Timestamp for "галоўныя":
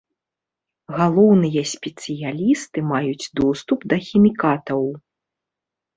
0.99-1.61